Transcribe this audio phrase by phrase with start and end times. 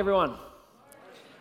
[0.00, 0.34] Everyone.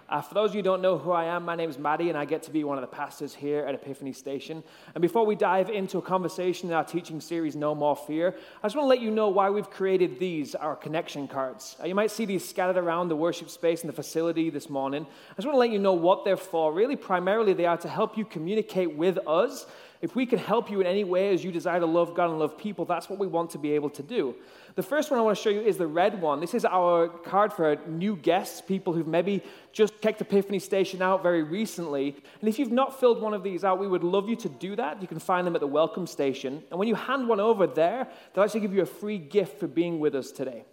[0.10, 2.10] Uh, for those of you who don't know who I am, my name is Maddie,
[2.10, 4.66] and I get to be one of the pastors here at Epiphany Station.
[4.96, 8.66] And before we dive into a conversation in our teaching series, No More Fear, I
[8.68, 11.78] just want to let you know why we've created these, our connection cards.
[11.82, 15.04] Uh, you might see these scattered around the worship space and the facility this morning.
[15.04, 16.74] I just want to let you know what they're for.
[16.74, 19.68] Really, primarily, they are to help you communicate with us
[20.02, 22.40] if we can help you in any way as you desire to love God and
[22.40, 24.34] love people, that's what we want to be able to do.
[24.76, 26.40] The first one I want to show you is the red one.
[26.40, 29.44] This is our card for new guests, people who've maybe
[29.74, 32.16] just checked Epiphany Station out very recently.
[32.40, 34.78] And if you've not filled one of these out, we would love you to do
[34.78, 35.02] that.
[35.02, 36.64] You can find them at the welcome station.
[36.70, 39.68] And when you hand one over there, they'll actually give you a free gift for
[39.68, 40.64] being with us today.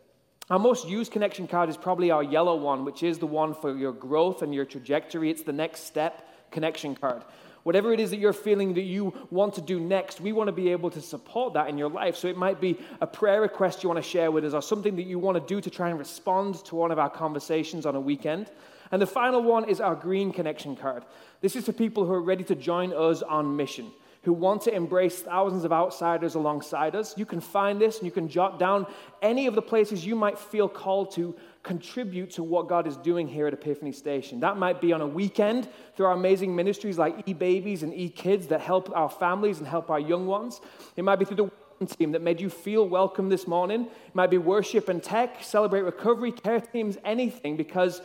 [0.49, 3.77] Our most used connection card is probably our yellow one, which is the one for
[3.77, 5.31] your growth and your trajectory.
[5.31, 7.23] It's the next step connection card.
[7.67, 10.53] Whatever it is that you're feeling that you want to do next, we want to
[10.53, 12.15] be able to support that in your life.
[12.15, 14.95] So it might be a prayer request you want to share with us or something
[14.95, 17.97] that you want to do to try and respond to one of our conversations on
[17.97, 18.53] a weekend.
[18.93, 21.05] And the final one is our green connection card.
[21.41, 23.91] This is for people who are ready to join us on mission
[24.27, 27.17] who want to embrace thousands of outsiders alongside us.
[27.17, 28.87] You can find this and you can jot down
[29.23, 31.37] any of the places you might feel called to
[31.67, 34.39] contribute to what God is doing here at Epiphany Station.
[34.39, 38.61] That might be on a weekend through our amazing ministries like e-babies and e-kids that
[38.61, 40.61] help our families and help our young ones.
[40.97, 41.51] It might be through
[41.81, 43.83] the team that made you feel welcome this morning.
[44.07, 48.01] It might be worship and tech, celebrate recovery, care teams, anything, because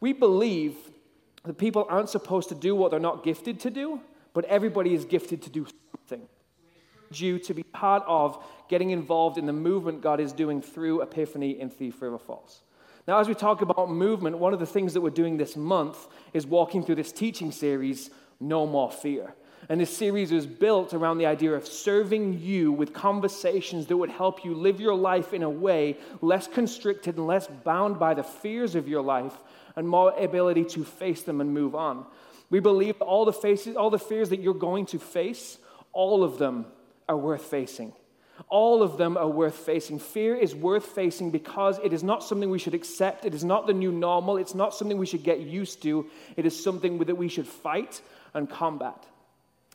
[0.00, 0.74] we believe
[1.44, 4.00] that people aren't supposed to do what they're not gifted to do,
[4.34, 6.26] but everybody is gifted to do something.
[7.12, 11.60] You to be part of getting involved in the movement God is doing through Epiphany
[11.60, 12.62] in Thief River Falls.
[13.06, 16.08] Now, as we talk about movement, one of the things that we're doing this month
[16.32, 19.32] is walking through this teaching series, No More Fear.
[19.68, 24.10] And this series is built around the idea of serving you with conversations that would
[24.10, 28.22] help you live your life in a way less constricted and less bound by the
[28.22, 29.36] fears of your life
[29.76, 32.06] and more ability to face them and move on.
[32.50, 35.58] We believe all the, faces, all the fears that you're going to face,
[35.92, 36.66] all of them
[37.08, 37.92] are worth facing.
[38.48, 39.98] All of them are worth facing.
[39.98, 43.24] Fear is worth facing because it is not something we should accept.
[43.24, 44.36] It is not the new normal.
[44.36, 46.06] It's not something we should get used to.
[46.36, 48.00] It is something that we should fight
[48.34, 49.06] and combat.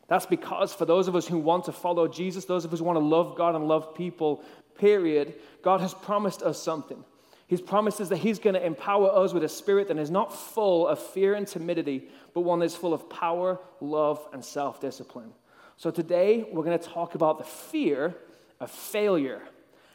[0.07, 2.85] That's because for those of us who want to follow Jesus, those of us who
[2.85, 4.43] want to love God and love people,
[4.75, 7.03] period, God has promised us something.
[7.47, 10.33] His promise is that He's going to empower us with a spirit that is not
[10.33, 15.31] full of fear and timidity, but one that's full of power, love, and self discipline.
[15.77, 18.15] So today, we're going to talk about the fear
[18.61, 19.41] of failure.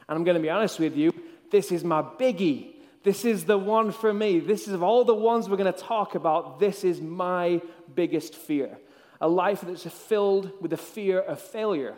[0.09, 1.12] And I'm going to be honest with you,
[1.50, 2.75] this is my biggie.
[3.03, 4.41] This is the one for me.
[4.41, 7.62] This is of all the ones we're going to talk about, this is my
[7.94, 8.76] biggest fear.
[9.21, 11.94] A life that's filled with the fear of failure.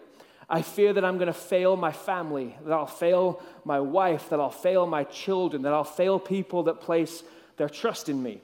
[0.51, 4.41] I fear that I'm going to fail my family, that I'll fail my wife, that
[4.41, 7.23] I'll fail my children, that I'll fail people that place
[7.57, 8.41] their trust in me.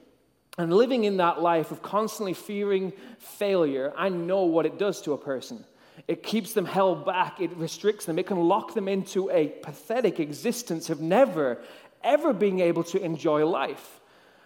[0.57, 5.13] And living in that life of constantly fearing failure, I know what it does to
[5.13, 5.65] a person.
[6.07, 10.19] It keeps them held back, it restricts them, it can lock them into a pathetic
[10.19, 11.61] existence of never,
[12.03, 14.01] ever being able to enjoy life.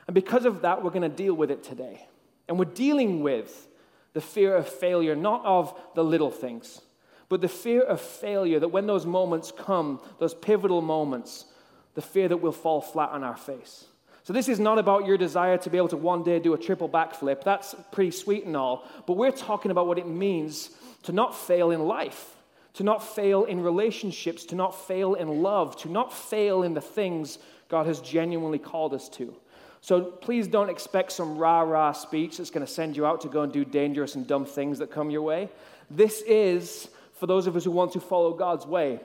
[0.07, 2.07] And because of that, we're going to deal with it today.
[2.47, 3.67] And we're dealing with
[4.13, 6.81] the fear of failure, not of the little things,
[7.29, 11.45] but the fear of failure that when those moments come, those pivotal moments,
[11.93, 13.85] the fear that we'll fall flat on our face.
[14.23, 16.57] So, this is not about your desire to be able to one day do a
[16.57, 17.43] triple backflip.
[17.43, 18.87] That's pretty sweet and all.
[19.07, 20.69] But we're talking about what it means
[21.03, 22.35] to not fail in life,
[22.73, 26.81] to not fail in relationships, to not fail in love, to not fail in the
[26.81, 29.35] things God has genuinely called us to.
[29.81, 33.29] So please don't expect some rah rah speech that's going to send you out to
[33.29, 35.49] go and do dangerous and dumb things that come your way.
[35.89, 38.99] This is for those of us who want to follow God's way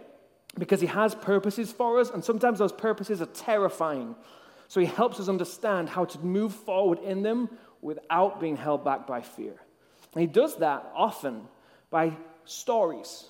[0.59, 4.15] because He has purposes for us, and sometimes those purposes are terrifying.
[4.69, 7.49] So He helps us understand how to move forward in them
[7.81, 9.55] without being held back by fear.
[10.13, 11.43] And He does that often
[11.95, 12.13] by
[12.45, 13.27] stories.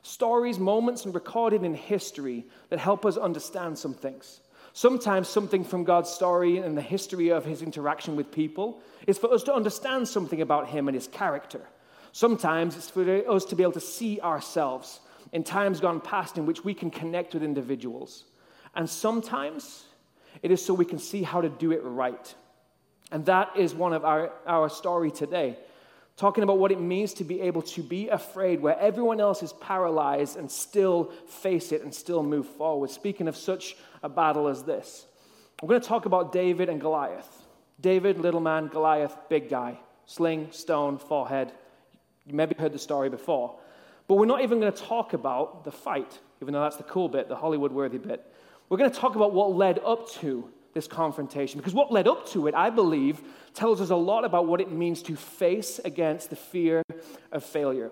[0.00, 4.40] Stories, moments, and recorded in history that help us understand some things.
[4.72, 9.30] Sometimes something from God's story and the history of his interaction with people is for
[9.34, 11.60] us to understand something about him and his character.
[12.12, 15.00] Sometimes it's for us to be able to see ourselves
[15.32, 18.24] in times gone past in which we can connect with individuals.
[18.74, 19.84] And sometimes
[20.42, 22.34] it is so we can see how to do it right.
[23.12, 25.58] And that is one of our, our story today
[26.16, 29.52] talking about what it means to be able to be afraid where everyone else is
[29.54, 32.90] paralyzed and still face it and still move forward.
[32.90, 35.06] Speaking of such a battle as this,
[35.62, 37.44] we're going to talk about David and Goliath.
[37.80, 41.52] David, little man, Goliath, big guy, sling, stone, forehead.
[42.26, 43.58] You maybe heard the story before.
[44.08, 47.08] But we're not even going to talk about the fight, even though that's the cool
[47.08, 48.24] bit, the Hollywood worthy bit.
[48.68, 51.58] We're going to talk about what led up to this confrontation.
[51.58, 53.22] Because what led up to it, I believe,
[53.54, 56.82] tells us a lot about what it means to face against the fear
[57.32, 57.90] of failure.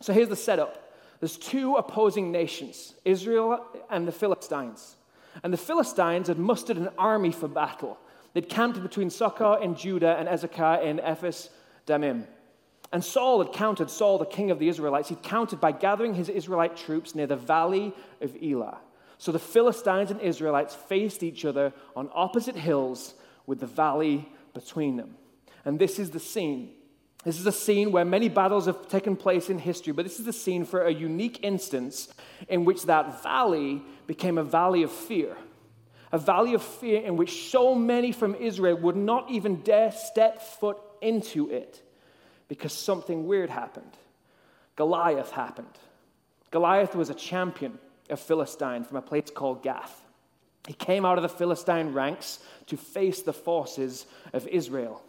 [0.00, 0.80] So here's the setup
[1.20, 4.96] there's two opposing nations, Israel and the Philistines.
[5.42, 7.98] And the Philistines had mustered an army for battle.
[8.32, 11.50] They'd camped between Socoh in Judah and Azekah in Ephes
[11.86, 12.26] Dammim.
[12.92, 16.28] And Saul had counted, Saul, the king of the Israelites, he'd counted by gathering his
[16.28, 18.78] Israelite troops near the valley of Elah.
[19.24, 23.14] So the Philistines and Israelites faced each other on opposite hills
[23.46, 25.16] with the valley between them.
[25.64, 26.72] And this is the scene.
[27.24, 30.26] This is a scene where many battles have taken place in history, but this is
[30.26, 32.12] the scene for a unique instance
[32.50, 35.34] in which that valley became a valley of fear.
[36.12, 40.42] A valley of fear in which so many from Israel would not even dare step
[40.42, 41.80] foot into it
[42.48, 43.96] because something weird happened.
[44.76, 45.78] Goliath happened.
[46.50, 47.78] Goliath was a champion
[48.10, 50.02] of Philistine from a place called Gath.
[50.66, 55.02] He came out of the Philistine ranks to face the forces of Israel.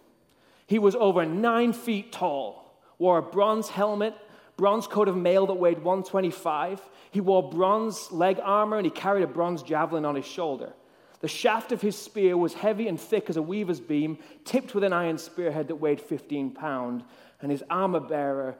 [0.67, 4.15] He was over nine feet tall, wore a bronze helmet,
[4.57, 6.81] bronze coat of mail that weighed 125.
[7.11, 10.73] He wore bronze leg armor and he carried a bronze javelin on his shoulder.
[11.21, 14.83] The shaft of his spear was heavy and thick as a weaver's beam, tipped with
[14.83, 17.03] an iron spearhead that weighed 15 pounds,
[17.41, 18.57] and his armor bearer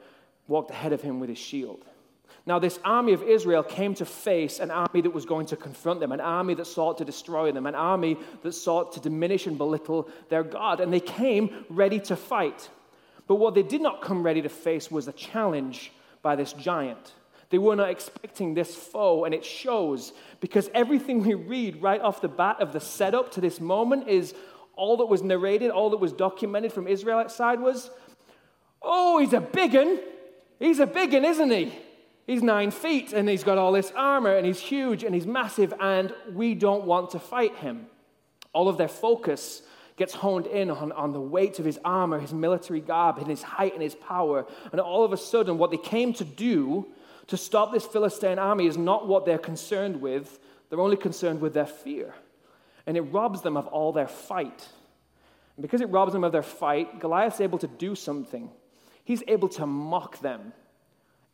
[0.47, 1.83] walked ahead of him with his shield.
[2.47, 5.99] Now, this army of Israel came to face an army that was going to confront
[5.99, 9.57] them, an army that sought to destroy them, an army that sought to diminish and
[9.57, 10.79] belittle their God.
[10.79, 12.69] And they came ready to fight.
[13.27, 17.13] But what they did not come ready to face was a challenge by this giant.
[17.49, 22.21] They were not expecting this foe, and it shows because everything we read right off
[22.21, 24.35] the bat of the setup to this moment is
[24.75, 27.89] all that was narrated, all that was documented from Israelite side was,
[28.83, 29.99] oh, he's a big un.
[30.59, 31.73] He's a big un, isn't he?
[32.25, 35.73] He's nine feet and he's got all this armor and he's huge and he's massive,
[35.79, 37.85] and we don't want to fight him.
[38.53, 39.61] All of their focus
[39.97, 43.43] gets honed in on, on the weight of his armor, his military garb, and his
[43.43, 44.45] height and his power.
[44.71, 46.87] And all of a sudden, what they came to do
[47.27, 50.39] to stop this Philistine army is not what they're concerned with,
[50.69, 52.13] they're only concerned with their fear.
[52.87, 54.67] And it robs them of all their fight.
[55.55, 58.49] And because it robs them of their fight, Goliath's able to do something.
[59.03, 60.53] He's able to mock them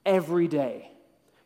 [0.05, 0.91] every day.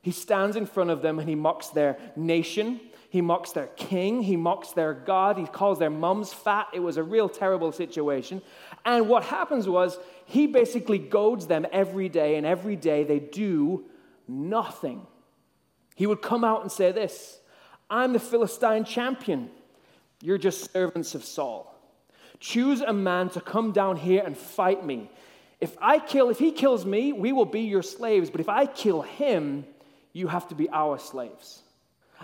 [0.02, 2.80] He stands in front of them and he mocks their nation.
[3.10, 4.22] He mocks their king.
[4.22, 5.38] He mocks their God.
[5.38, 6.68] He calls their mums fat.
[6.74, 8.42] It was a real terrible situation.
[8.84, 13.86] And what happens was he basically goads them every day, and every day they do
[14.28, 15.06] nothing.
[15.96, 17.40] He would come out and say this
[17.90, 19.50] I'm the Philistine champion.
[20.22, 21.74] You're just servants of Saul.
[22.40, 25.10] Choose a man to come down here and fight me.
[25.60, 28.30] If I kill, if he kills me, we will be your slaves.
[28.30, 29.66] But if I kill him,
[30.14, 31.62] you have to be our slaves.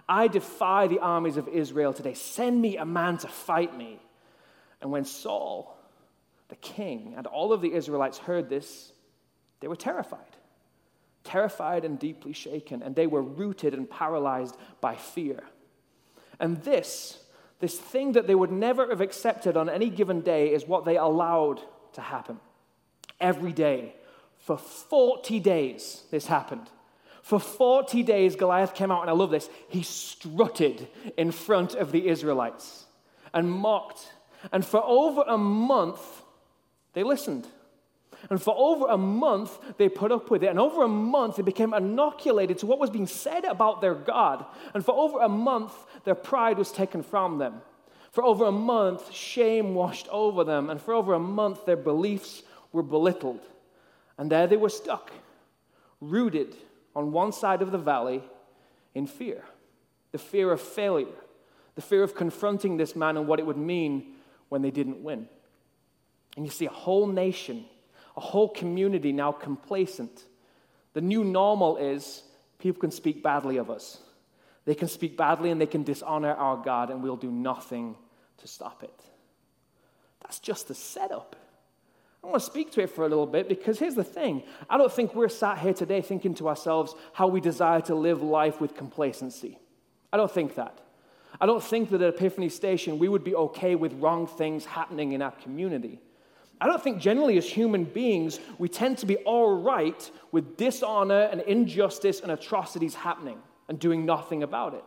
[0.08, 2.14] I defy the armies of Israel today.
[2.14, 4.00] Send me a man to fight me.
[4.82, 5.78] And when Saul,
[6.50, 8.92] the king, and all of the Israelites heard this,
[9.60, 10.20] they were terrified.
[11.24, 12.82] Terrified and deeply shaken.
[12.82, 15.44] And they were rooted and paralyzed by fear.
[16.40, 17.20] And this,
[17.60, 20.98] this thing that they would never have accepted on any given day, is what they
[20.98, 21.62] allowed
[21.94, 22.40] to happen
[23.22, 23.96] every day.
[24.40, 26.68] For 40 days, this happened.
[27.22, 29.50] For 40 days, Goliath came out, and I love this.
[29.70, 30.88] He strutted
[31.18, 32.86] in front of the Israelites
[33.34, 34.12] and mocked.
[34.52, 36.02] And for over a month,
[36.94, 37.48] they listened.
[38.30, 40.50] And for over a month, they put up with it.
[40.50, 44.46] And over a month, they became inoculated to what was being said about their God.
[44.74, 45.74] And for over a month,
[46.04, 47.62] their pride was taken from them.
[48.12, 50.70] For over a month, shame washed over them.
[50.70, 53.42] And for over a month, their beliefs were belittled.
[54.18, 55.12] And there they were stuck,
[56.00, 56.56] rooted
[56.96, 58.24] on one side of the valley
[58.94, 59.44] in fear
[60.12, 61.08] the fear of failure,
[61.76, 64.16] the fear of confronting this man and what it would mean
[64.50, 65.28] when they didn't win.
[66.36, 67.66] And you see a whole nation,
[68.16, 70.26] a whole community now complacent.
[70.94, 72.24] The new normal is
[72.60, 74.00] people can speak badly of us.
[74.66, 77.96] They can speak badly and they can dishonor our God, and we'll do nothing
[78.38, 79.00] to stop it.
[80.22, 81.36] That's just the setup.
[82.24, 84.44] I want to speak to it for a little bit because here's the thing.
[84.70, 88.22] I don't think we're sat here today thinking to ourselves how we desire to live
[88.22, 89.58] life with complacency.
[90.14, 90.80] I don't think that.
[91.40, 95.14] I don't think that at Epiphany Station we would be okay with wrong things happening
[95.14, 96.00] in our community.
[96.60, 101.24] I don't think generally as human beings we tend to be all right with dishonor
[101.24, 104.86] and injustice and atrocities happening and doing nothing about it.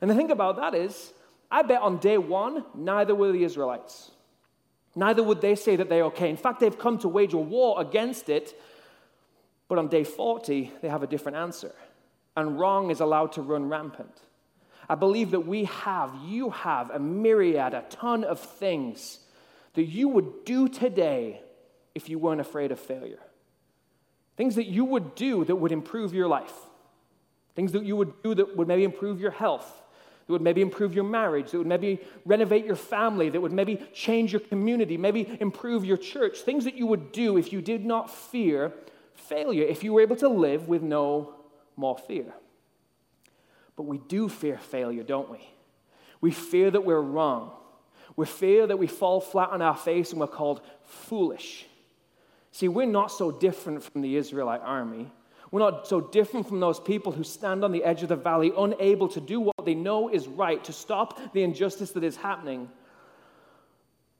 [0.00, 1.12] And the thing about that is,
[1.50, 4.10] I bet on day one, neither were the Israelites.
[4.96, 6.30] Neither would they say that they're okay.
[6.30, 8.58] In fact, they've come to wage a war against it,
[9.68, 11.74] but on day 40, they have a different answer.
[12.34, 14.22] And wrong is allowed to run rampant.
[14.88, 19.18] I believe that we have, you have a myriad, a ton of things
[19.74, 21.42] that you would do today
[21.94, 23.20] if you weren't afraid of failure.
[24.36, 26.54] Things that you would do that would improve your life.
[27.54, 29.82] Things that you would do that would maybe improve your health,
[30.26, 33.80] that would maybe improve your marriage, that would maybe renovate your family, that would maybe
[33.94, 36.38] change your community, maybe improve your church.
[36.38, 38.72] Things that you would do if you did not fear
[39.14, 41.34] failure, if you were able to live with no
[41.76, 42.32] more fear.
[43.76, 45.48] But we do fear failure, don't we?
[46.20, 47.52] We fear that we're wrong.
[48.16, 51.66] We fear that we fall flat on our face and we're called foolish.
[52.50, 55.12] See, we're not so different from the Israelite army.
[55.50, 58.52] We're not so different from those people who stand on the edge of the valley,
[58.56, 62.68] unable to do what they know is right, to stop the injustice that is happening.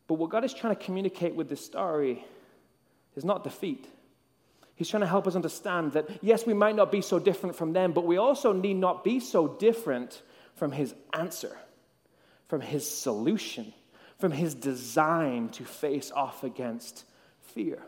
[0.06, 2.25] But what God is trying to communicate with this story
[3.16, 3.88] is not defeat.
[4.76, 7.73] He's trying to help us understand that, yes, we might not be so different from
[7.73, 10.23] them, but we also need not be so different
[10.54, 11.56] from His answer,
[12.47, 13.73] from His solution,
[14.18, 17.04] from His design to face off against
[17.40, 17.83] fear.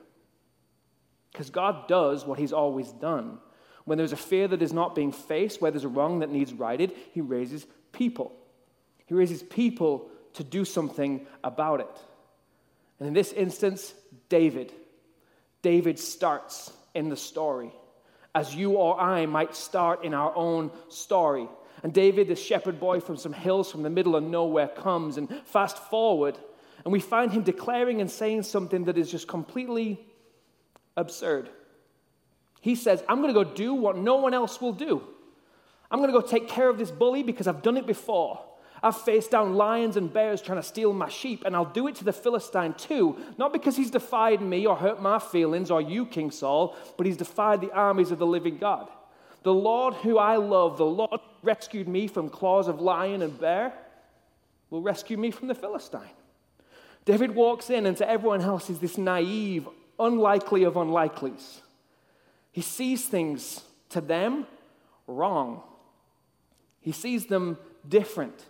[1.39, 3.39] Because God does what He's always done.
[3.85, 6.53] When there's a fear that is not being faced, where there's a wrong that needs
[6.53, 8.35] righted, He raises people.
[9.07, 11.97] He raises people to do something about it.
[12.99, 13.95] And in this instance,
[14.29, 14.73] David.
[15.63, 17.71] David starts in the story,
[18.35, 21.49] as you or I might start in our own story.
[21.85, 25.31] And David, the shepherd boy from some hills from the middle of nowhere, comes and
[25.45, 26.37] fast forward,
[26.83, 30.05] and we find him declaring and saying something that is just completely
[30.99, 31.49] absurd.
[32.61, 35.03] He says, I'm going to go do what no one else will do.
[35.91, 38.45] I'm going to go take care of this bully because I've done it before.
[38.83, 41.97] I've faced down lions and bears trying to steal my sheep, and I'll do it
[41.97, 46.07] to the Philistine too, not because he's defied me or hurt my feelings or you,
[46.07, 48.89] King Saul, but he's defied the armies of the living God.
[49.43, 53.73] The Lord who I love, the Lord rescued me from claws of lion and bear,
[54.71, 56.11] will rescue me from the Philistine.
[57.05, 59.67] David walks in, and to everyone else, he's this naive,
[59.99, 61.61] unlikely of unlikelies.
[62.53, 64.47] He sees things to them
[65.07, 65.63] wrong,
[66.81, 68.47] he sees them different.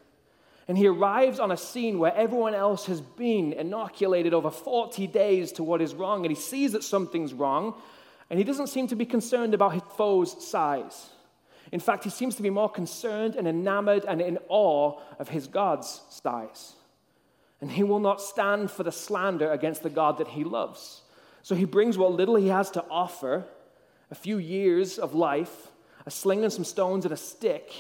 [0.67, 5.51] And he arrives on a scene where everyone else has been inoculated over 40 days
[5.53, 7.75] to what is wrong, and he sees that something's wrong,
[8.29, 11.09] and he doesn't seem to be concerned about his foe's size.
[11.73, 15.47] In fact, he seems to be more concerned and enamored and in awe of his
[15.47, 16.75] God's size.
[17.61, 21.03] And he will not stand for the slander against the God that he loves.
[21.49, 23.47] So he brings what little he has to offer
[24.11, 25.69] a few years of life,
[26.05, 27.73] a sling and some stones and a stick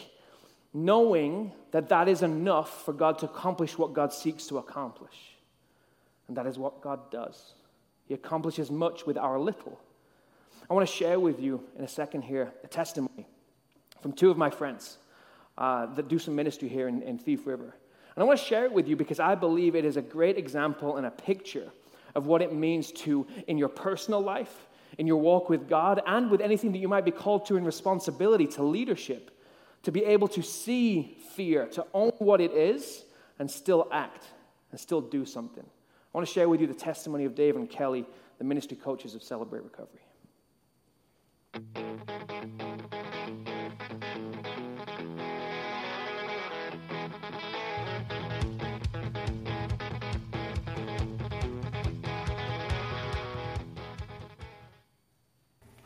[0.73, 5.13] knowing that that is enough for God to accomplish what God seeks to accomplish.
[6.29, 7.53] And that is what God does.
[8.07, 9.79] He accomplishes much with our little.
[10.71, 13.27] I want to share with you in a second here a testimony
[14.01, 14.97] from two of my friends
[15.59, 17.75] uh, that do some ministry here in, in Thief River.
[18.17, 20.39] And I want to share it with you because I believe it is a great
[20.39, 21.71] example and a picture
[22.15, 26.31] of what it means to, in your personal life, in your walk with God, and
[26.31, 29.31] with anything that you might be called to in responsibility to leadership
[29.83, 33.05] to be able to see fear, to own what it is,
[33.39, 34.25] and still act
[34.71, 35.65] and still do something.
[35.65, 38.05] I want to share with you the testimony of Dave and Kelly,
[38.39, 40.03] the ministry coaches of Celebrate Recovery.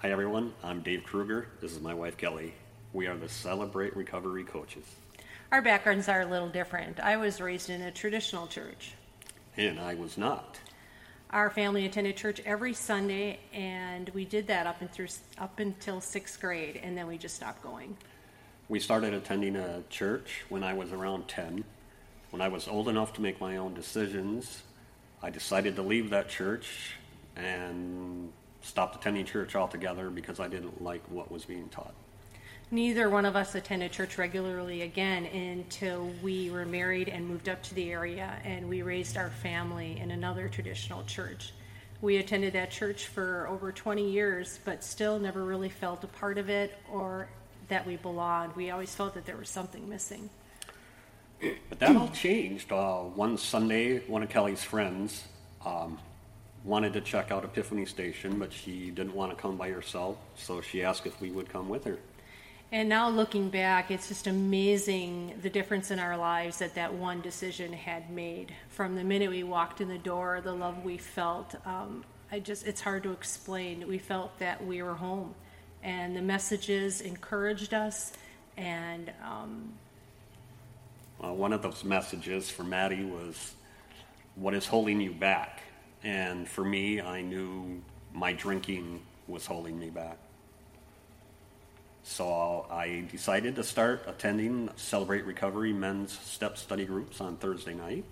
[0.03, 0.53] Hi, everyone.
[0.65, 1.47] I'm Dave Kruger.
[1.61, 2.55] This is my wife, Kelly.
[2.93, 4.83] We are the Celebrate Recovery coaches.
[5.53, 6.99] Our backgrounds are a little different.
[6.99, 8.95] I was raised in a traditional church.
[9.57, 10.59] And I was not.
[11.31, 15.07] Our family attended church every Sunday, and we did that up, and through,
[15.39, 17.97] up until sixth grade, and then we just stopped going.
[18.69, 21.63] We started attending a church when I was around 10.
[22.31, 24.65] When I was old enough to make my own decisions,
[25.23, 26.97] I decided to leave that church
[27.37, 28.33] and
[28.63, 31.95] stopped attending church altogether because I didn't like what was being taught.
[32.71, 37.63] Neither one of us attended church regularly again until we were married and moved up
[37.65, 41.53] to the area and we raised our family in another traditional church.
[42.01, 46.39] We attended that church for over 20 years, but still never really felt a part
[46.39, 47.29] of it or
[47.69, 48.57] that we belonged.
[48.57, 50.31] We always felt that there was something missing.
[51.69, 52.73] But that all changed.
[52.73, 55.25] Uh, one Sunday, one of Kelly's friends
[55.65, 55.99] um,
[56.65, 60.61] wanted to check out Epiphany Station, but she didn't want to come by herself, so
[60.61, 61.99] she asked if we would come with her.
[62.71, 67.21] And now looking back, it's just amazing the difference in our lives that that one
[67.21, 68.55] decision had made.
[68.71, 72.67] From the minute we walked in the door, the love we felt, um, I just
[72.67, 73.87] it's hard to explain.
[73.87, 75.35] We felt that we were home,
[75.83, 78.13] and the messages encouraged us,
[78.57, 79.73] and um,
[81.23, 83.55] Uh, one of those messages for Maddie was,
[84.35, 85.61] What is holding you back?
[86.05, 87.83] And for me, I knew
[88.13, 90.19] my drinking was holding me back.
[92.03, 98.05] So I decided to start attending Celebrate Recovery men's step study groups on Thursday night.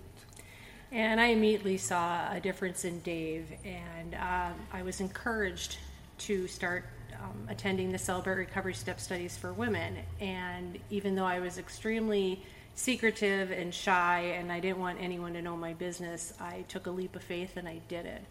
[0.93, 5.77] And I immediately saw a difference in Dave, and um, I was encouraged
[6.19, 6.85] to start
[7.21, 9.97] um, attending the Celebrate Recovery Step Studies for Women.
[10.19, 12.43] And even though I was extremely
[12.75, 16.91] secretive and shy and I didn't want anyone to know my business, I took a
[16.91, 18.23] leap of faith and I did it.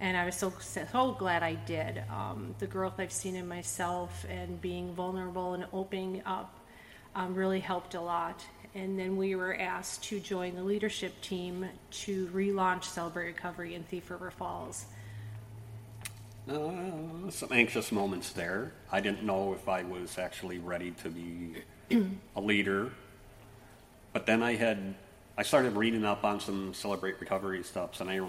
[0.00, 2.02] And I was so, so glad I did.
[2.10, 6.58] Um, the growth I've seen in myself and being vulnerable and opening up
[7.14, 8.44] um, really helped a lot.
[8.74, 13.84] And then we were asked to join the leadership team to relaunch Celebrate Recovery in
[13.84, 14.86] Thief River Falls.
[16.50, 18.72] Uh, some anxious moments there.
[18.90, 21.54] I didn't know if I was actually ready to be
[22.36, 22.90] a leader.
[24.14, 24.94] But then I had,
[25.36, 28.20] I started reading up on some Celebrate Recovery stuffs, and I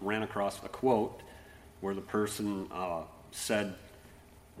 [0.00, 1.22] ran across a quote
[1.80, 3.00] where the person uh,
[3.32, 3.74] said,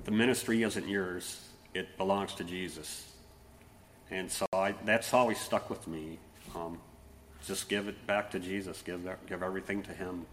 [0.06, 1.38] The ministry isn't yours,
[1.74, 3.06] it belongs to Jesus.
[4.10, 6.18] And so I, that's always stuck with me.
[6.54, 6.80] Um,
[7.46, 10.24] just give it back to Jesus, give, give everything to Him.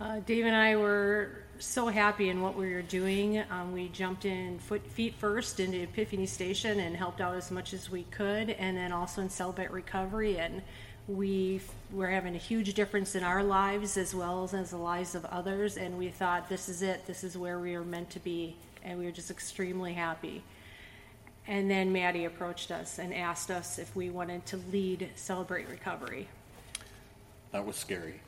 [0.00, 3.42] Uh, Dave and I were so happy in what we were doing.
[3.48, 7.72] Um, we jumped in foot, feet first into Epiphany Station and helped out as much
[7.72, 10.38] as we could, and then also in Celebrate Recovery.
[10.38, 10.62] And
[11.06, 11.60] we
[11.92, 15.24] were having a huge difference in our lives as well as, as the lives of
[15.26, 15.76] others.
[15.76, 17.06] And we thought, this is it.
[17.06, 18.56] This is where we are meant to be.
[18.82, 20.42] And we were just extremely happy.
[21.46, 26.26] And then Maddie approached us and asked us if we wanted to lead Celebrate Recovery.
[27.52, 28.20] That was scary.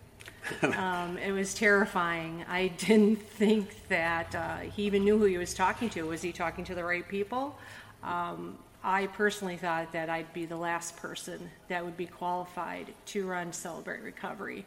[0.63, 2.45] Um, it was terrifying.
[2.49, 6.03] I didn't think that uh, he even knew who he was talking to.
[6.05, 7.59] Was he talking to the right people?
[8.03, 13.27] Um, I personally thought that I'd be the last person that would be qualified to
[13.27, 14.65] run Celebrate Recovery.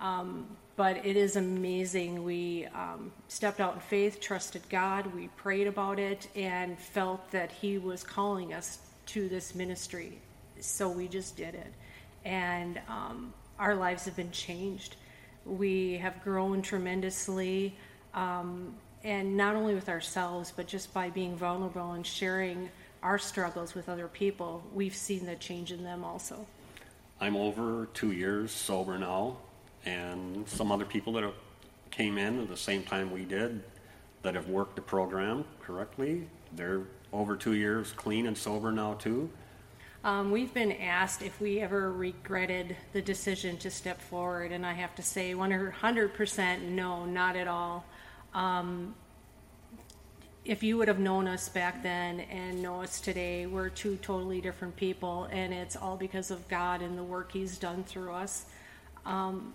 [0.00, 0.46] Um,
[0.76, 2.22] but it is amazing.
[2.22, 7.50] We um, stepped out in faith, trusted God, we prayed about it, and felt that
[7.50, 10.18] He was calling us to this ministry.
[10.60, 11.72] So we just did it.
[12.24, 14.96] And um, our lives have been changed.
[15.44, 17.76] We have grown tremendously,
[18.14, 22.68] um, and not only with ourselves, but just by being vulnerable and sharing
[23.02, 26.46] our struggles with other people, we've seen the change in them also.
[27.20, 29.38] I'm over two years sober now,
[29.84, 31.34] and some other people that have
[31.90, 33.62] came in at the same time we did
[34.22, 36.28] that have worked the program correctly.
[36.54, 39.30] They're over two years clean and sober now too.
[40.04, 44.72] Um, we've been asked if we ever regretted the decision to step forward, and I
[44.72, 47.84] have to say 100% no, not at all.
[48.32, 48.94] Um,
[50.44, 54.40] if you would have known us back then and know us today, we're two totally
[54.40, 58.46] different people, and it's all because of God and the work He's done through us.
[59.04, 59.52] Um,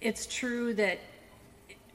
[0.00, 0.98] it's true that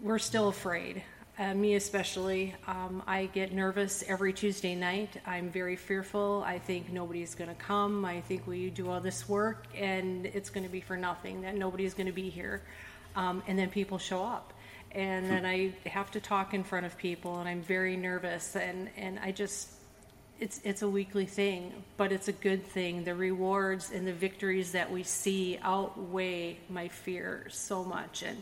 [0.01, 1.03] we're still afraid
[1.39, 2.53] uh, me especially.
[2.67, 5.21] Um, I get nervous every Tuesday night.
[5.25, 6.43] I'm very fearful.
[6.45, 8.03] I think nobody's going to come.
[8.03, 11.55] I think we do all this work and it's going to be for nothing, that
[11.55, 12.61] nobody's going to be here.
[13.15, 14.53] Um, and then people show up.
[14.91, 18.55] And then I have to talk in front of people and I'm very nervous.
[18.55, 19.69] And, and I just,
[20.41, 23.05] it's, it's a weekly thing, but it's a good thing.
[23.05, 28.23] The rewards and the victories that we see outweigh my fear so much.
[28.23, 28.41] And,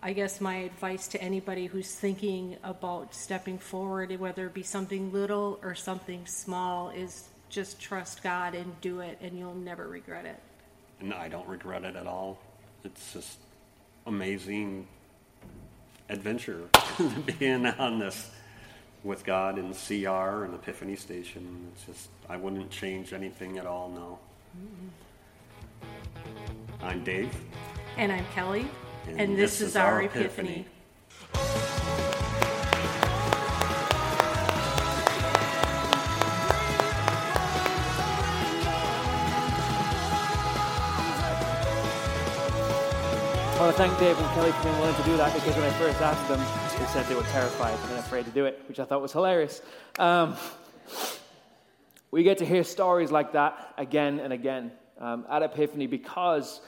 [0.00, 5.12] I guess my advice to anybody who's thinking about stepping forward, whether it be something
[5.12, 10.24] little or something small, is just trust God and do it, and you'll never regret
[10.24, 10.38] it.
[11.00, 12.38] And I don't regret it at all.
[12.84, 13.38] It's just
[14.06, 14.86] amazing
[16.08, 16.68] adventure
[17.38, 18.30] being on this
[19.02, 21.72] with God in CR and Epiphany Station.
[21.72, 24.18] It's just I wouldn't change anything at all now.
[25.82, 26.84] Mm-hmm.
[26.84, 27.34] I'm Dave.
[27.96, 28.68] And I'm Kelly.
[29.08, 30.66] And, and this, this, is, our, our epiphany.
[30.66, 30.66] epiphany.
[43.58, 45.64] I want to thank Dave and Kelly for being willing to do that because when
[45.64, 46.38] I first asked them,
[46.78, 49.62] they said they were terrified and afraid to do it, which I thought was hilarious.
[49.98, 50.36] Um,
[52.12, 56.60] we get to hear stories like that again and again um, at Epiphany because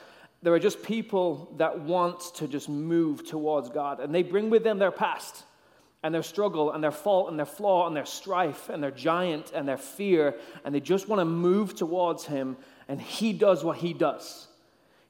[0.43, 4.65] there are just people that want to just move towards God, and they bring with
[4.65, 5.45] them their past
[6.03, 9.53] and their struggle and their fault and their flaw and their strife and their giant
[9.55, 12.57] and their fear, and they just want to move towards Him,
[12.89, 14.49] and He does what He does.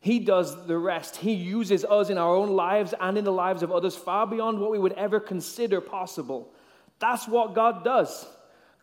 [0.01, 1.17] He does the rest.
[1.17, 4.59] He uses us in our own lives and in the lives of others far beyond
[4.59, 6.51] what we would ever consider possible.
[6.99, 8.27] That's what God does.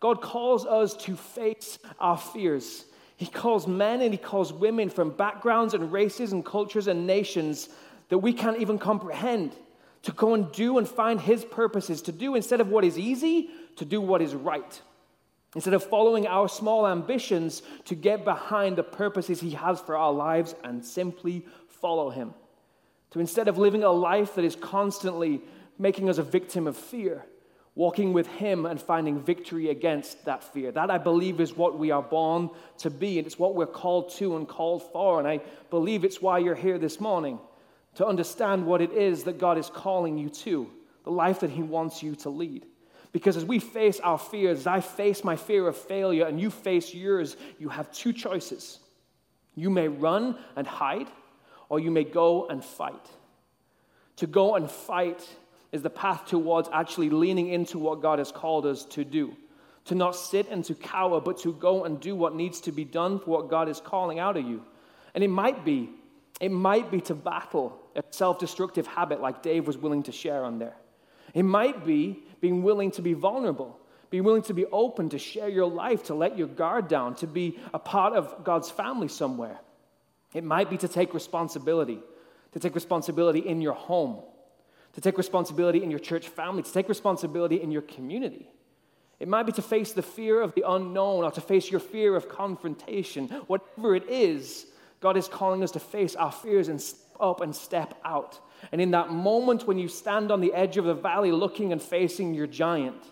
[0.00, 2.84] God calls us to face our fears.
[3.18, 7.68] He calls men and he calls women from backgrounds and races and cultures and nations
[8.10, 9.56] that we can't even comprehend
[10.04, 13.50] to go and do and find his purposes, to do instead of what is easy,
[13.74, 14.80] to do what is right.
[15.56, 20.12] Instead of following our small ambitions, to get behind the purposes he has for our
[20.12, 22.32] lives and simply follow him.
[23.10, 25.40] To instead of living a life that is constantly
[25.76, 27.26] making us a victim of fear,
[27.78, 30.72] walking with Him and finding victory against that fear.
[30.72, 34.12] That, I believe, is what we are born to be, and it's what we're called
[34.16, 35.20] to and called for.
[35.20, 37.38] And I believe it's why you're here this morning
[37.94, 40.68] to understand what it is that God is calling you to,
[41.04, 42.66] the life that He wants you to lead.
[43.12, 46.50] Because as we face our fears, as I face my fear of failure and you
[46.50, 48.80] face yours, you have two choices.
[49.54, 51.06] You may run and hide,
[51.68, 53.06] or you may go and fight.
[54.16, 55.24] To go and fight
[55.72, 59.36] is the path towards actually leaning into what God has called us to do.
[59.86, 62.84] To not sit and to cower, but to go and do what needs to be
[62.84, 64.62] done for what God is calling out of you.
[65.14, 65.90] And it might be,
[66.40, 70.44] it might be to battle a self destructive habit like Dave was willing to share
[70.44, 70.76] on there.
[71.34, 73.78] It might be being willing to be vulnerable,
[74.10, 77.26] being willing to be open to share your life, to let your guard down, to
[77.26, 79.58] be a part of God's family somewhere.
[80.34, 82.00] It might be to take responsibility,
[82.52, 84.22] to take responsibility in your home,
[84.94, 88.50] to take responsibility in your church family, to take responsibility in your community.
[89.20, 92.14] It might be to face the fear of the unknown or to face your fear
[92.14, 93.28] of confrontation.
[93.46, 94.66] Whatever it is,
[95.00, 98.40] God is calling us to face our fears and step up and step out.
[98.72, 101.82] And in that moment when you stand on the edge of the valley looking and
[101.82, 103.02] facing your giant,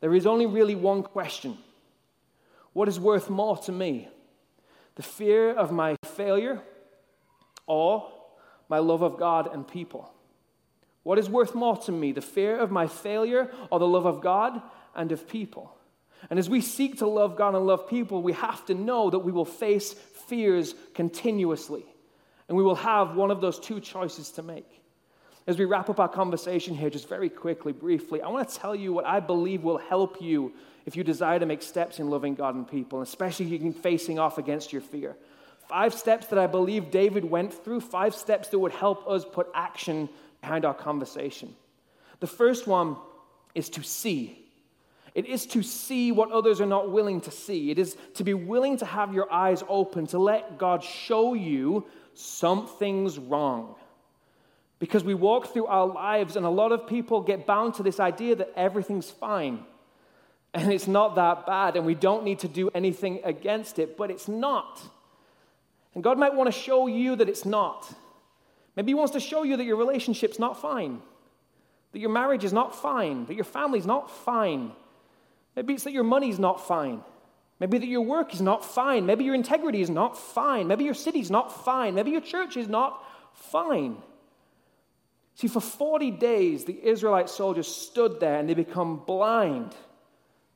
[0.00, 1.58] there is only really one question
[2.72, 4.08] What is worth more to me?
[4.96, 6.62] The fear of my failure
[7.66, 8.10] or
[8.68, 10.10] my love of God and people?
[11.06, 14.20] What is worth more to me, the fear of my failure or the love of
[14.20, 14.60] God
[14.92, 15.72] and of people?
[16.30, 19.20] And as we seek to love God and love people, we have to know that
[19.20, 21.86] we will face fears continuously.
[22.48, 24.68] And we will have one of those two choices to make.
[25.46, 28.74] As we wrap up our conversation here, just very quickly, briefly, I want to tell
[28.74, 30.54] you what I believe will help you
[30.86, 34.38] if you desire to make steps in loving God and people, especially in facing off
[34.38, 35.14] against your fear.
[35.68, 39.48] Five steps that I believe David went through, five steps that would help us put
[39.54, 40.08] action
[40.46, 41.52] behind our conversation.
[42.20, 42.96] The first one
[43.56, 44.46] is to see.
[45.12, 47.72] It is to see what others are not willing to see.
[47.72, 51.84] It is to be willing to have your eyes open, to let God show you
[52.14, 53.74] something's wrong.
[54.78, 57.98] Because we walk through our lives, and a lot of people get bound to this
[57.98, 59.64] idea that everything's fine.
[60.54, 64.12] And it's not that bad, and we don't need to do anything against it, but
[64.12, 64.80] it's not.
[65.94, 67.92] And God might want to show you that it's not.
[68.76, 71.00] Maybe He wants to show you that your relationship's not fine,
[71.92, 74.72] that your marriage is not fine, that your family's not fine.
[75.54, 77.02] Maybe it's that your money's not fine.
[77.58, 79.06] Maybe that your work is not fine.
[79.06, 80.68] Maybe your integrity is not fine.
[80.68, 81.94] Maybe your city's not fine.
[81.94, 83.96] Maybe your church is not fine.
[85.36, 89.74] See, for 40 days, the Israelite soldiers stood there and they become blind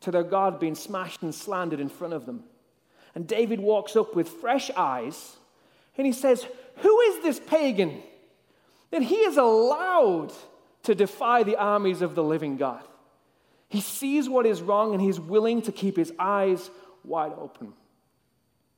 [0.01, 2.45] to their God being smashed and slandered in front of them.
[3.15, 5.37] And David walks up with fresh eyes
[5.97, 8.03] and he says, Who is this pagan
[8.91, 10.33] that he is allowed
[10.85, 12.83] to defy the armies of the living God?
[13.69, 16.71] He sees what is wrong and he's willing to keep his eyes
[17.05, 17.73] wide open.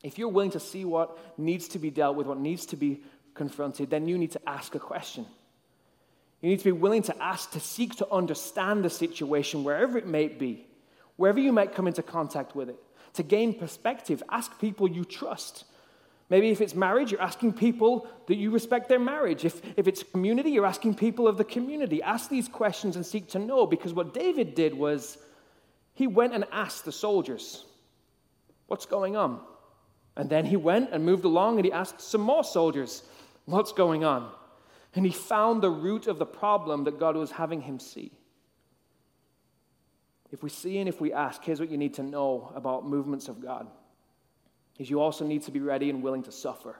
[0.02, 3.02] If you're willing to see what needs to be dealt with, what needs to be
[3.34, 5.26] confronted, then you need to ask a question.
[6.40, 10.06] You need to be willing to ask, to seek to understand the situation, wherever it
[10.06, 10.66] may be,
[11.16, 12.78] wherever you might come into contact with it
[13.14, 14.22] to gain perspective.
[14.28, 15.64] Ask people you trust.
[16.32, 19.44] Maybe if it's marriage, you're asking people that you respect their marriage.
[19.44, 22.02] If, if it's community, you're asking people of the community.
[22.02, 25.18] Ask these questions and seek to know because what David did was
[25.92, 27.66] he went and asked the soldiers,
[28.66, 29.42] What's going on?
[30.16, 33.02] And then he went and moved along and he asked some more soldiers,
[33.44, 34.32] What's going on?
[34.94, 38.10] And he found the root of the problem that God was having him see.
[40.30, 43.28] If we see and if we ask, here's what you need to know about movements
[43.28, 43.66] of God.
[44.78, 46.76] Is you also need to be ready and willing to suffer.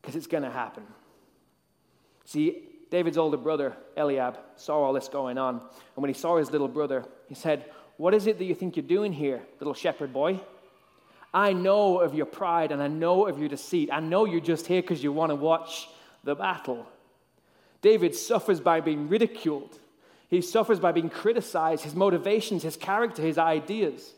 [0.00, 0.84] Because it's going to happen.
[2.24, 5.54] See, David's older brother, Eliab, saw all this going on.
[5.56, 7.64] And when he saw his little brother, he said,
[7.96, 10.40] What is it that you think you're doing here, little shepherd boy?
[11.34, 13.88] I know of your pride and I know of your deceit.
[13.90, 15.88] I know you're just here because you want to watch
[16.24, 16.86] the battle.
[17.80, 19.78] David suffers by being ridiculed.
[20.28, 24.14] He suffers by being criticized, his motivations, his character, his ideas,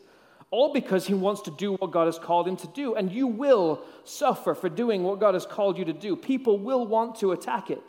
[0.51, 2.95] all because he wants to do what God has called him to do.
[2.95, 6.15] And you will suffer for doing what God has called you to do.
[6.15, 7.83] People will want to attack it.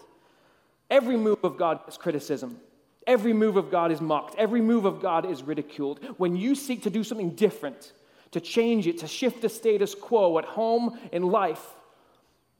[0.90, 2.58] Every move of God is criticism.
[3.06, 4.34] Every move of God is mocked.
[4.36, 6.00] Every move of God is ridiculed.
[6.16, 7.92] When you seek to do something different,
[8.32, 11.74] to change it, to shift the status quo at home, in life,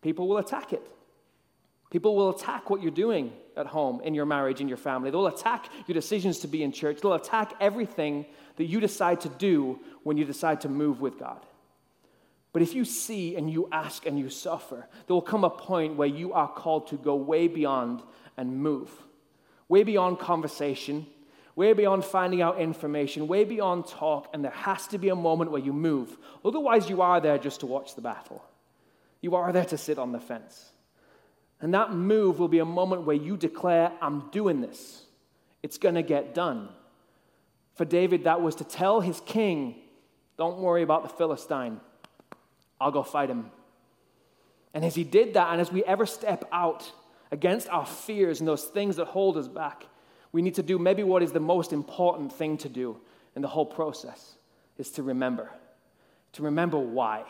[0.03, 0.83] people will attack it.
[1.91, 5.11] People will attack what you're doing at home, in your marriage, in your family.
[5.11, 7.01] They'll attack your decisions to be in church.
[7.01, 11.45] They'll attack everything that you decide to do when you decide to move with God.
[12.53, 15.97] But if you see and you ask and you suffer, there will come a point
[15.97, 18.03] where you are called to go way beyond
[18.37, 18.91] and move,
[19.69, 21.07] way beyond conversation,
[21.55, 25.51] way beyond finding out information, way beyond talk, and there has to be a moment
[25.51, 26.17] where you move.
[26.45, 28.43] Otherwise, you are there just to watch the battle.
[29.21, 30.71] You are there to sit on the fence.
[31.61, 35.05] And that move will be a moment where you declare, I'm doing this.
[35.63, 36.69] It's going to get done.
[37.75, 39.77] For David, that was to tell his king,
[40.37, 41.81] Don't worry about the Philistine.
[42.81, 43.51] I'll go fight him.
[44.75, 46.91] And as he did that, and as we ever step out
[47.31, 49.87] against our fears and those things that hold us back,
[50.33, 52.99] we need to do maybe what is the most important thing to do
[53.35, 54.35] in the whole process
[54.77, 55.51] is to remember.
[56.35, 57.25] To remember why.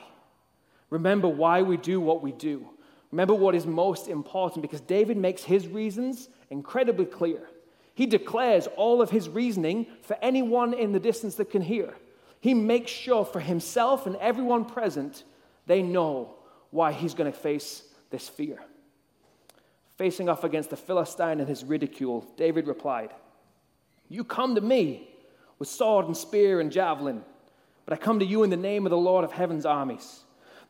[0.91, 2.69] Remember why we do what we do.
[3.17, 7.49] Remember what is most important because David makes his reasons incredibly clear.
[7.95, 11.95] He declares all of his reasoning for anyone in the distance that can hear.
[12.41, 15.25] He makes sure for himself and everyone present
[15.65, 16.35] they know
[16.71, 18.59] why he's going to face this fear.
[19.97, 23.15] Facing off against the Philistine and his ridicule, David replied,
[24.11, 25.09] You come to me
[25.59, 27.23] with sword and spear and javelin,
[27.87, 30.21] but I come to you in the name of the Lord of heaven's armies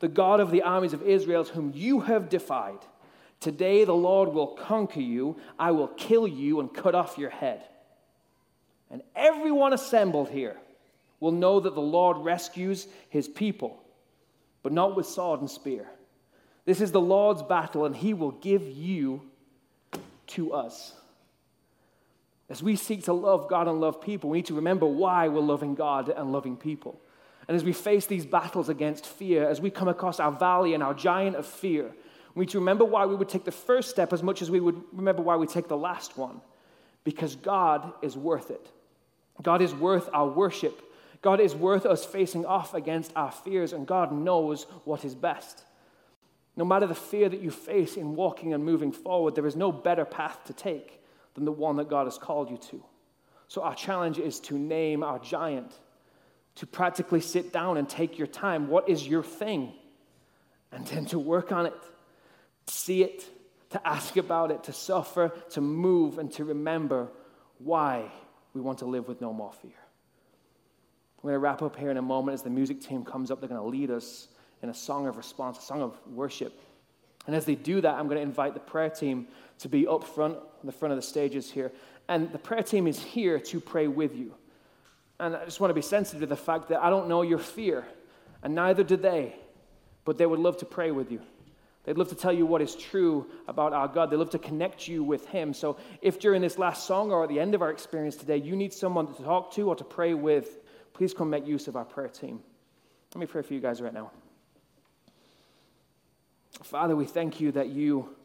[0.01, 2.79] the God of the armies of Israel, whom you have defied.
[3.41, 5.37] Today the Lord will conquer you.
[5.59, 7.63] I will kill you and cut off your head.
[8.91, 10.57] And everyone assembled here
[11.21, 13.83] will know that the Lord rescues his people,
[14.63, 15.87] but not with sword and spear.
[16.65, 19.23] This is the Lord's battle, and he will give you
[20.29, 20.93] to us.
[22.49, 25.41] As we seek to love God and love people, we need to remember why we're
[25.41, 27.01] loving God and loving people.
[27.49, 30.83] And as we face these battles against fear, as we come across our valley and
[30.83, 31.93] our giant of fear,
[32.35, 34.61] we need to remember why we would take the first step as much as we
[34.61, 36.41] would remember why we take the last one.
[37.05, 38.71] Because God is worth it.
[39.43, 40.83] God is worth our worship.
[41.23, 45.65] God is worth us facing off against our fears, and God knows what is best.
[46.57, 49.71] No matter the fear that you face in walking and moving forward, there is no
[49.71, 51.01] better path to take
[51.35, 52.83] than the one that God has called you to.
[53.49, 55.73] So, our challenge is to name our giant
[56.57, 58.69] to practically sit down and take your time.
[58.69, 59.73] What is your thing?
[60.73, 61.75] And then to work on it,
[62.67, 63.25] see it,
[63.71, 67.09] to ask about it, to suffer, to move, and to remember
[67.59, 68.11] why
[68.55, 69.73] we want to live with no more fear.
[71.23, 73.41] We're going to wrap up here in a moment as the music team comes up.
[73.41, 74.29] They're going to lead us
[74.63, 76.59] in a song of response, a song of worship.
[77.27, 79.27] And as they do that, I'm going to invite the prayer team
[79.59, 81.73] to be up front, the front of the stages here.
[82.09, 84.35] And the prayer team is here to pray with you.
[85.19, 87.39] And I just want to be sensitive to the fact that I don't know your
[87.39, 87.85] fear,
[88.43, 89.35] and neither do they,
[90.05, 91.21] but they would love to pray with you.
[91.85, 94.11] They'd love to tell you what is true about our God.
[94.11, 95.55] They love to connect you with Him.
[95.55, 98.57] So, if during this last song or at the end of our experience today, you
[98.57, 100.59] need someone to talk to or to pray with,
[100.93, 102.41] please come make use of our prayer team.
[103.15, 104.11] Let me pray for you guys right now.
[106.63, 108.17] Father, we thank you that you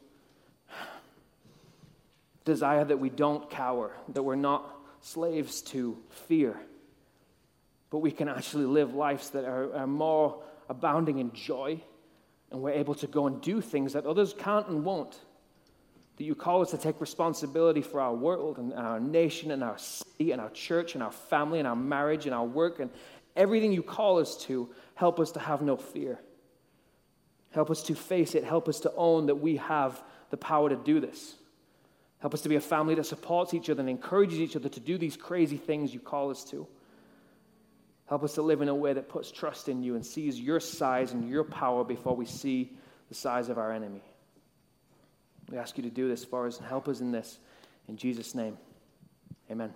[2.45, 6.60] desire that we don't cower, that we're not slaves to fear
[7.91, 11.80] but we can actually live lives that are, are more abounding in joy,
[12.49, 15.19] and we're able to go and do things that others can't and won't.
[16.17, 19.77] That you call us to take responsibility for our world and our nation and our
[19.77, 22.89] city and our church and our family and our marriage and our work and
[23.36, 26.19] everything you call us to, help us to have no fear.
[27.51, 28.43] Help us to face it.
[28.45, 31.36] Help us to own that we have the power to do this.
[32.19, 34.80] Help us to be a family that supports each other and encourages each other to
[34.80, 36.67] do these crazy things you call us to.
[38.12, 40.60] Help us to live in a way that puts trust in you and sees your
[40.60, 42.74] size and your power before we see
[43.08, 44.02] the size of our enemy.
[45.50, 47.39] We ask you to do this for us and help us in this.
[47.88, 48.58] In Jesus' name,
[49.50, 49.74] amen.